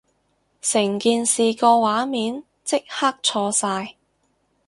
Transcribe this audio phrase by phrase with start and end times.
[0.63, 3.97] 成件事個畫面即刻錯晒